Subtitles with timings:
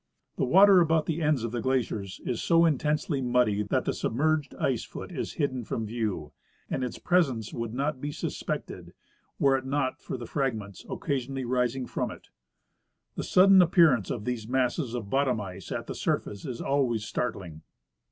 [0.37, 4.55] The water about the ends of the glaciers is so intensely muddy that the submerged
[4.55, 6.31] ice foot is hidden from view,
[6.71, 8.95] and its presence would not be suspected
[9.37, 12.29] were it not for the fragments occasionally rising from it.
[13.15, 17.61] TKe sudden appearance of these masses of bottom ice at the surface is always startling.